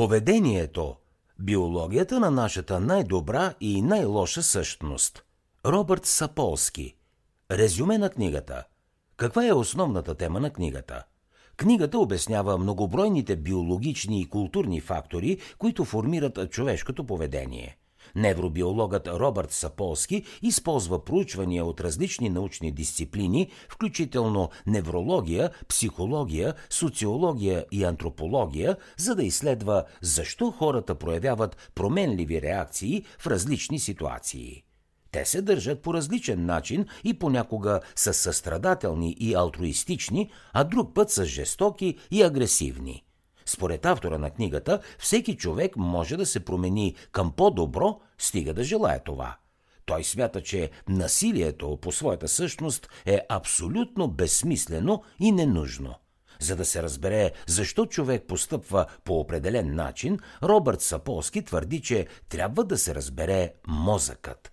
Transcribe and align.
Поведението– 0.00 0.96
биологията 1.38 2.20
на 2.20 2.30
нашата 2.30 2.80
най-добра 2.80 3.54
и 3.60 3.82
най-лоша 3.82 4.42
същност. 4.42 5.24
Робърт 5.66 6.06
Саполски. 6.06 6.96
Резюме 7.50 7.98
на 7.98 8.10
книгата. 8.10 8.64
Каква 9.16 9.46
е 9.46 9.52
основната 9.52 10.14
тема 10.14 10.40
на 10.40 10.50
книгата? 10.50 11.04
Книгата 11.56 11.98
обяснява 11.98 12.58
многобройните 12.58 13.36
биологични 13.36 14.20
и 14.20 14.28
културни 14.28 14.80
фактори, 14.80 15.38
които 15.58 15.84
формират 15.84 16.50
човешкото 16.50 17.06
поведение. 17.06 17.78
Невробиологът 18.16 19.08
Робърт 19.08 19.52
Саполски 19.52 20.24
използва 20.42 21.04
проучвания 21.04 21.64
от 21.64 21.80
различни 21.80 22.28
научни 22.28 22.72
дисциплини, 22.72 23.50
включително 23.68 24.50
неврология, 24.66 25.50
психология, 25.68 26.54
социология 26.70 27.64
и 27.72 27.84
антропология, 27.84 28.76
за 28.96 29.14
да 29.14 29.22
изследва 29.22 29.84
защо 30.02 30.50
хората 30.50 30.94
проявяват 30.94 31.70
променливи 31.74 32.42
реакции 32.42 33.04
в 33.18 33.26
различни 33.26 33.78
ситуации. 33.78 34.62
Те 35.12 35.24
се 35.24 35.42
държат 35.42 35.82
по 35.82 35.94
различен 35.94 36.46
начин 36.46 36.86
и 37.04 37.18
понякога 37.18 37.80
са 37.96 38.14
състрадателни 38.14 39.16
и 39.20 39.34
алтруистични, 39.34 40.30
а 40.52 40.64
друг 40.64 40.94
път 40.94 41.10
са 41.10 41.24
жестоки 41.24 41.98
и 42.10 42.22
агресивни– 42.22 43.04
според 43.50 43.86
автора 43.86 44.18
на 44.18 44.30
книгата, 44.30 44.80
всеки 44.98 45.36
човек 45.36 45.76
може 45.76 46.16
да 46.16 46.26
се 46.26 46.44
промени 46.44 46.94
към 47.12 47.32
по-добро, 47.32 48.00
стига 48.18 48.54
да 48.54 48.64
желая 48.64 49.04
това. 49.04 49.36
Той 49.86 50.04
смята, 50.04 50.42
че 50.42 50.70
насилието 50.88 51.78
по 51.82 51.92
своята 51.92 52.28
същност 52.28 52.88
е 53.06 53.20
абсолютно 53.28 54.08
безсмислено 54.08 55.02
и 55.20 55.32
ненужно. 55.32 55.94
За 56.40 56.56
да 56.56 56.64
се 56.64 56.82
разбере 56.82 57.30
защо 57.46 57.86
човек 57.86 58.24
постъпва 58.28 58.86
по 59.04 59.20
определен 59.20 59.74
начин, 59.74 60.18
Робърт 60.42 60.80
Саполски 60.80 61.44
твърди, 61.44 61.82
че 61.82 62.06
трябва 62.28 62.64
да 62.64 62.78
се 62.78 62.94
разбере 62.94 63.52
мозъкът. 63.66 64.52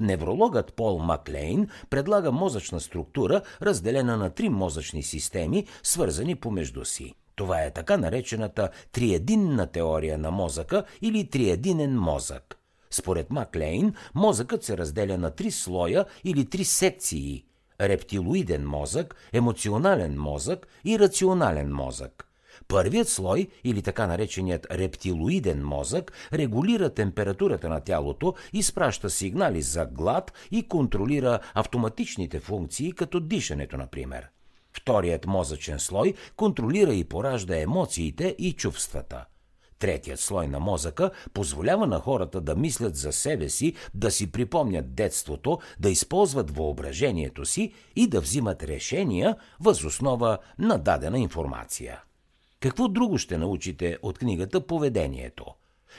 Неврологът 0.00 0.74
Пол 0.74 0.98
Маклейн 0.98 1.68
предлага 1.90 2.32
мозъчна 2.32 2.80
структура, 2.80 3.42
разделена 3.62 4.16
на 4.16 4.30
три 4.30 4.48
мозъчни 4.48 5.02
системи, 5.02 5.66
свързани 5.82 6.36
помежду 6.36 6.84
си. 6.84 7.14
Това 7.34 7.62
е 7.62 7.70
така 7.70 7.96
наречената 7.96 8.68
триединна 8.92 9.66
теория 9.66 10.18
на 10.18 10.30
мозъка 10.30 10.84
или 11.02 11.30
триединен 11.30 11.98
мозък. 11.98 12.56
Според 12.90 13.30
Маклейн, 13.30 13.94
мозъкът 14.14 14.64
се 14.64 14.78
разделя 14.78 15.18
на 15.18 15.30
три 15.30 15.50
слоя 15.50 16.04
или 16.24 16.44
три 16.44 16.64
секции– 16.64 17.44
рептилоиден 17.80 18.66
мозък, 18.66 19.16
емоционален 19.32 20.20
мозък 20.20 20.66
и 20.84 20.98
рационален 20.98 21.72
мозък. 21.72 22.26
Първият 22.68 23.08
слой, 23.08 23.48
или 23.64 23.82
така 23.82 24.06
нареченият 24.06 24.66
рептилоиден 24.70 25.64
мозък, 25.64 26.12
регулира 26.32 26.90
температурата 26.90 27.68
на 27.68 27.80
тялото, 27.80 28.34
изпраща 28.52 29.10
сигнали 29.10 29.62
за 29.62 29.86
глад 29.86 30.32
и 30.50 30.68
контролира 30.68 31.38
автоматичните 31.54 32.40
функции, 32.40 32.92
като 32.92 33.20
дишането, 33.20 33.76
например. 33.76 34.28
Вторият 34.72 35.26
мозъчен 35.26 35.78
слой 35.78 36.14
контролира 36.36 36.94
и 36.94 37.04
поражда 37.04 37.60
емоциите 37.60 38.36
и 38.38 38.52
чувствата. 38.52 39.24
Третият 39.80 40.20
слой 40.20 40.48
на 40.48 40.60
мозъка 40.60 41.10
позволява 41.34 41.86
на 41.86 41.98
хората 41.98 42.40
да 42.40 42.56
мислят 42.56 42.96
за 42.96 43.12
себе 43.12 43.48
си, 43.48 43.74
да 43.94 44.10
си 44.10 44.32
припомнят 44.32 44.94
детството, 44.94 45.58
да 45.78 45.90
използват 45.90 46.56
въображението 46.56 47.44
си 47.44 47.72
и 47.96 48.06
да 48.06 48.20
взимат 48.20 48.62
решения 48.62 49.36
възоснова 49.60 50.38
на 50.58 50.78
дадена 50.78 51.18
информация. 51.18 52.02
Какво 52.60 52.88
друго 52.88 53.18
ще 53.18 53.38
научите 53.38 53.98
от 54.02 54.18
книгата 54.18 54.66
Поведението? 54.66 55.44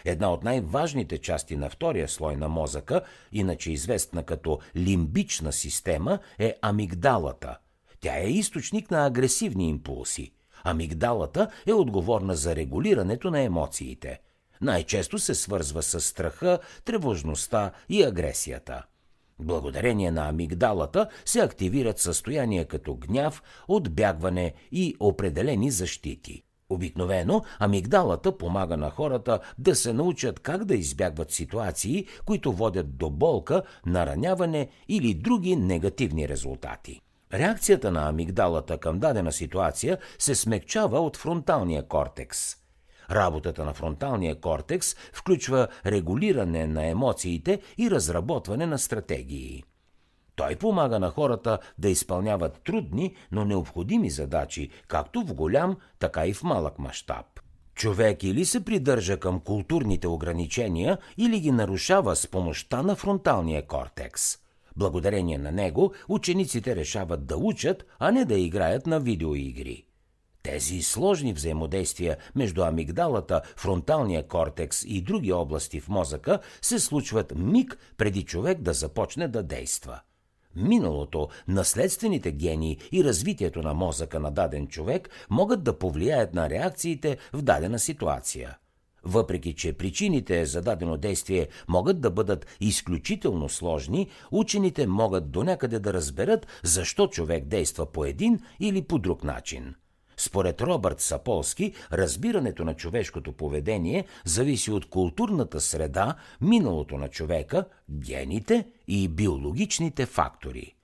Една 0.06 0.34
от 0.34 0.44
най-важните 0.44 1.18
части 1.18 1.56
на 1.56 1.70
втория 1.70 2.08
слой 2.08 2.36
на 2.36 2.50
мозъка, 2.50 3.02
иначе 3.32 3.72
известна 3.72 4.24
като 4.24 4.60
лимбична 4.76 5.52
система, 5.52 6.20
е 6.40 6.56
амигдалата– 6.62 7.58
тя 8.02 8.18
е 8.18 8.28
източник 8.28 8.92
на 8.92 9.06
агресивни 9.06 9.70
импулси. 9.70 10.32
Амигдалата 10.64 11.48
е 11.66 11.74
отговорна 11.74 12.36
за 12.36 12.56
регулирането 12.56 13.32
на 13.32 13.42
емоциите. 13.42 14.20
Най-често 14.62 15.20
се 15.20 15.36
свързва 15.36 15.84
с 15.84 16.02
страха, 16.02 16.60
тревожността 16.86 17.72
и 17.90 18.04
агресията. 18.04 18.84
Благодарение 19.40 20.12
на 20.12 20.30
амигдалата 20.30 21.08
се 21.26 21.40
активират 21.40 22.00
състояния 22.00 22.66
като 22.66 22.96
гняв, 22.96 23.44
отбягване 23.68 24.54
и 24.72 24.96
определени 25.00 25.72
защити. 25.72 26.44
Обикновено 26.70 27.44
амигдалата 27.60 28.38
помага 28.38 28.78
на 28.78 28.90
хората 28.90 29.40
да 29.58 29.76
се 29.76 29.94
научат 29.94 30.40
как 30.40 30.66
да 30.66 30.76
избягват 30.76 31.32
ситуации, 31.32 32.08
които 32.26 32.52
водят 32.52 32.98
до 32.98 33.10
болка, 33.10 33.64
нараняване 33.86 34.70
или 34.88 35.14
други 35.14 35.56
негативни 35.56 36.28
резултати. 36.28 37.02
Реакцията 37.34 37.92
на 37.92 38.10
амигдалата 38.10 38.78
към 38.78 39.00
дадена 39.00 39.32
ситуация 39.32 39.98
се 40.20 40.36
смекчава 40.36 41.00
от 41.00 41.18
фронталния 41.18 41.88
кортекс. 41.88 42.56
Работата 43.12 43.66
на 43.66 43.74
фронталния 43.74 44.36
кортекс 44.36 44.96
включва 45.14 45.68
регулиране 45.86 46.68
на 46.68 46.86
емоциите 46.86 47.62
и 47.78 47.92
разработване 47.92 48.66
на 48.66 48.80
стратегии. 48.80 49.64
Той 50.36 50.56
помага 50.56 51.00
на 51.00 51.10
хората 51.10 51.60
да 51.78 51.90
изпълняват 51.90 52.62
трудни, 52.64 53.16
но 53.32 53.46
необходими 53.46 54.10
задачи, 54.10 54.70
както 54.88 55.22
в 55.22 55.34
голям, 55.34 55.78
така 56.00 56.28
и 56.28 56.34
в 56.34 56.44
малък 56.44 56.80
мащаб. 56.80 57.26
Човек 57.76 58.24
или 58.24 58.46
се 58.46 58.66
придържа 58.66 59.20
към 59.20 59.40
културните 59.40 60.08
ограничения, 60.08 60.98
или 61.18 61.40
ги 61.40 61.52
нарушава 61.52 62.16
с 62.16 62.28
помощта 62.28 62.82
на 62.84 62.96
фронталния 62.96 63.68
кортекс– 63.68 64.38
Благодарение 64.78 65.38
на 65.38 65.52
него 65.52 65.94
учениците 66.10 66.76
решават 66.76 67.26
да 67.26 67.38
учат, 67.38 67.86
а 68.00 68.12
не 68.12 68.26
да 68.26 68.40
играят 68.40 68.88
на 68.88 69.00
видеоигри. 69.00 69.86
Тези 70.44 70.82
сложни 70.82 71.34
взаимодействия 71.34 72.18
между 72.36 72.64
амигдалата, 72.64 73.42
фронталния 73.58 74.28
кортекс 74.28 74.84
и 74.88 75.02
други 75.02 75.32
области 75.32 75.80
в 75.80 75.90
мозъка 75.90 76.40
се 76.62 76.80
случват 76.80 77.34
миг 77.36 77.78
преди 77.98 78.24
човек 78.24 78.62
да 78.62 78.74
започне 78.74 79.28
да 79.28 79.44
действа. 79.44 80.00
Миналото, 80.56 81.30
наследствените 81.48 82.32
гени 82.32 82.78
и 82.92 83.04
развитието 83.04 83.62
на 83.62 83.74
мозъка 83.74 84.20
на 84.20 84.32
даден 84.32 84.68
човек 84.68 85.10
могат 85.30 85.64
да 85.64 85.80
повлияят 85.80 86.34
на 86.34 86.50
реакциите 86.50 87.18
в 87.34 87.42
дадена 87.42 87.80
ситуация. 87.80 88.58
Въпреки, 89.04 89.54
че 89.54 89.74
причините 89.74 90.46
за 90.46 90.62
дадено 90.62 90.98
действие 90.98 91.48
могат 91.68 92.02
да 92.02 92.12
бъдат 92.12 92.46
изключително 92.60 93.50
сложни, 93.50 94.10
учените 94.32 94.88
могат 94.88 95.32
до 95.32 95.44
някъде 95.44 95.80
да 95.80 95.94
разберат 95.94 96.48
защо 96.64 97.08
човек 97.08 97.46
действа 97.46 97.92
по 97.92 98.06
един 98.06 98.40
или 98.60 98.82
по 98.82 99.00
друг 99.00 99.24
начин. 99.24 99.76
Според 100.18 100.62
Робърт 100.62 101.02
Саполски, 101.02 101.74
разбирането 101.92 102.66
на 102.66 102.74
човешкото 102.74 103.34
поведение 103.34 104.06
зависи 104.26 104.72
от 104.72 104.90
културната 104.90 105.62
среда, 105.62 106.16
миналото 106.42 106.98
на 106.98 107.08
човека, 107.08 107.66
гените 107.90 108.68
и 108.88 109.08
биологичните 109.08 110.06
фактори. 110.06 110.76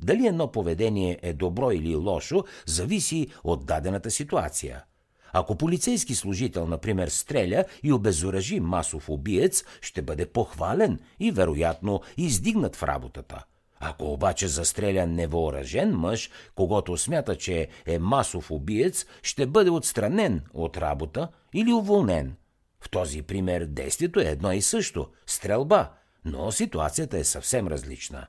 Дали 0.00 0.26
едно 0.26 0.52
поведение 0.52 1.18
е 1.22 1.32
добро 1.32 1.70
или 1.70 1.96
лошо, 1.96 2.44
зависи 2.66 3.26
от 3.44 3.66
дадената 3.66 4.10
ситуация– 4.10 4.84
ако 5.32 5.56
полицейски 5.56 6.14
служител, 6.14 6.66
например, 6.66 7.08
стреля 7.08 7.64
и 7.82 7.92
обезоръжи 7.92 8.60
масов 8.60 9.08
убиец, 9.08 9.64
ще 9.80 10.02
бъде 10.02 10.26
похвален 10.26 10.98
и 11.20 11.30
вероятно 11.30 12.00
издигнат 12.16 12.76
в 12.76 12.82
работата. 12.82 13.44
Ако 13.80 14.12
обаче 14.12 14.48
застреля 14.48 15.06
невооръжен 15.06 15.96
мъж, 15.96 16.30
когато 16.54 16.96
смята, 16.96 17.36
че 17.36 17.68
е 17.86 17.98
масов 17.98 18.50
убиец, 18.50 19.06
ще 19.22 19.46
бъде 19.46 19.70
отстранен 19.70 20.42
от 20.54 20.76
работа 20.76 21.28
или 21.54 21.72
уволнен. 21.72 22.36
В 22.80 22.90
този 22.90 23.22
пример 23.22 23.64
действието 23.64 24.20
е 24.20 24.24
едно 24.24 24.52
и 24.52 24.62
също– 24.62 25.08
стрелба, 25.26 25.90
но 26.24 26.52
ситуацията 26.52 27.18
е 27.18 27.24
съвсем 27.24 27.68
различна. 27.68 28.26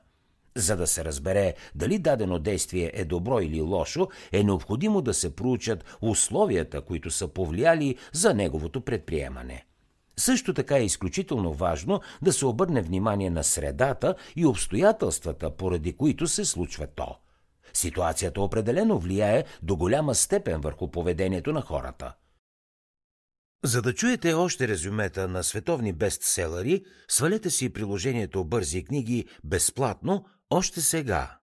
За 0.56 0.76
да 0.76 0.86
се 0.86 1.04
разбере 1.04 1.54
дали 1.74 1.98
дадено 1.98 2.38
действие 2.38 2.90
е 2.94 3.04
добро 3.04 3.40
или 3.40 3.60
лошо, 3.60 4.08
е 4.32 4.44
необходимо 4.44 5.02
да 5.02 5.14
се 5.14 5.36
проучат 5.36 5.84
условията, 6.02 6.80
които 6.80 7.10
са 7.10 7.28
повлияли 7.28 7.96
за 8.12 8.34
неговото 8.34 8.80
предприемане. 8.80 9.64
Също 10.16 10.54
така 10.54 10.76
е 10.76 10.84
изключително 10.84 11.52
важно 11.52 12.00
да 12.22 12.32
се 12.32 12.46
обърне 12.46 12.82
внимание 12.82 13.30
на 13.30 13.44
средата 13.44 14.14
и 14.36 14.46
обстоятелствата, 14.46 15.56
поради 15.56 15.96
които 15.96 16.26
се 16.26 16.44
случва 16.44 16.86
то. 16.86 17.16
Ситуацията 17.74 18.40
определено 18.40 18.98
влияе 18.98 19.44
до 19.62 19.76
голяма 19.76 20.14
степен 20.14 20.60
върху 20.60 20.90
поведението 20.90 21.52
на 21.52 21.60
хората. 21.60 22.14
За 23.64 23.82
да 23.82 23.94
чуете 23.94 24.32
още 24.32 24.68
резюмета 24.68 25.28
на 25.28 25.42
световни 25.42 25.92
бестселери, 25.92 26.84
свалете 27.08 27.50
си 27.50 27.72
приложението 27.72 28.44
Бързи 28.44 28.84
книги 28.84 29.26
безплатно 29.44 30.24
още 30.52 30.80
сега. 30.80 31.38